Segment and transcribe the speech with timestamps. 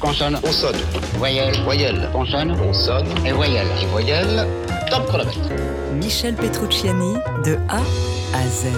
[0.00, 0.40] Consonne.
[0.40, 0.76] Consonne.
[1.18, 1.54] Voyelle.
[1.62, 2.08] Voyelle.
[2.10, 2.56] Consonne.
[2.56, 3.06] Consonne.
[3.26, 3.66] Et voyelle.
[3.82, 4.46] Et voyelle.
[4.90, 5.38] Top chronomètre.
[5.94, 7.14] Michel Petrucciani
[7.44, 7.82] de A
[8.34, 8.68] à Z.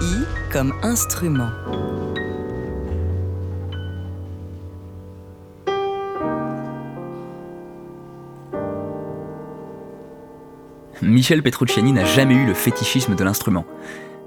[0.00, 1.50] I comme instrument.
[11.02, 13.66] Michel Petrucciani n'a jamais eu le fétichisme de l'instrument.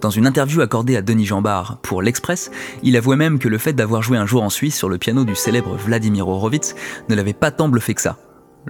[0.00, 2.50] Dans une interview accordée à Denis Jambard pour l'Express,
[2.82, 5.24] il avouait même que le fait d'avoir joué un jour en Suisse sur le piano
[5.24, 6.74] du célèbre Vladimir Horowitz
[7.10, 8.16] ne l'avait pas tant bluffé que ça.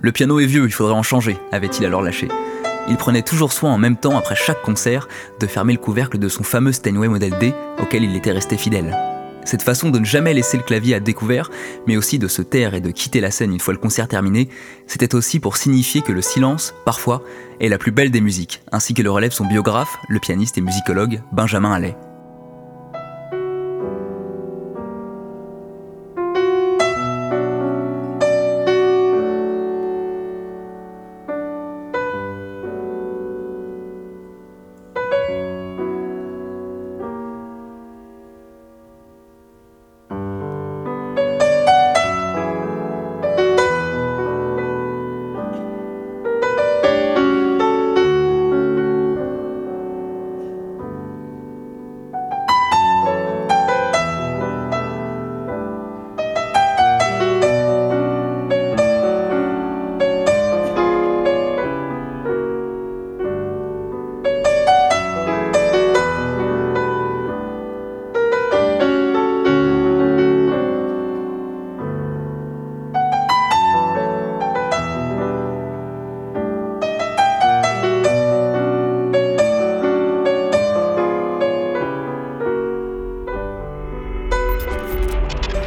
[0.03, 2.29] Le piano est vieux, il faudrait en changer, avait-il alors lâché.
[2.89, 5.07] Il prenait toujours soin en même temps, après chaque concert,
[5.39, 8.97] de fermer le couvercle de son fameux Steinway Model D, auquel il était resté fidèle.
[9.51, 11.51] Cette façon de ne jamais laisser le clavier à découvert,
[11.89, 14.49] mais aussi de se taire et de quitter la scène une fois le concert terminé,
[14.87, 17.25] c'était aussi pour signifier que le silence, parfois,
[17.59, 20.61] est la plus belle des musiques, ainsi que le relève son biographe, le pianiste et
[20.61, 21.97] musicologue Benjamin Allais.